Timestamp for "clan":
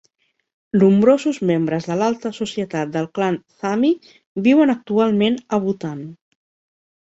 3.19-3.39